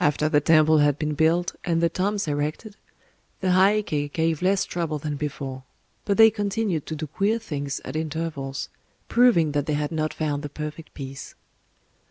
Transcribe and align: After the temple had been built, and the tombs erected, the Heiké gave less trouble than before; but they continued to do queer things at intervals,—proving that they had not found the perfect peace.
After 0.00 0.30
the 0.30 0.40
temple 0.40 0.78
had 0.78 0.98
been 0.98 1.12
built, 1.12 1.54
and 1.62 1.82
the 1.82 1.90
tombs 1.90 2.26
erected, 2.26 2.74
the 3.42 3.48
Heiké 3.48 4.10
gave 4.10 4.40
less 4.40 4.64
trouble 4.64 4.98
than 4.98 5.16
before; 5.16 5.62
but 6.06 6.16
they 6.16 6.30
continued 6.30 6.86
to 6.86 6.96
do 6.96 7.06
queer 7.06 7.38
things 7.38 7.78
at 7.84 7.94
intervals,—proving 7.94 9.52
that 9.52 9.66
they 9.66 9.74
had 9.74 9.92
not 9.92 10.14
found 10.14 10.42
the 10.42 10.48
perfect 10.48 10.94
peace. 10.94 11.34